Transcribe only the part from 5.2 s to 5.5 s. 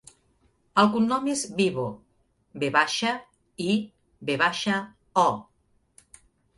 o.